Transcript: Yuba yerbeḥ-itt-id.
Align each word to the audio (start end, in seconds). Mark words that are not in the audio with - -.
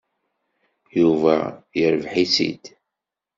Yuba 0.99 1.35
yerbeḥ-itt-id. 1.79 2.63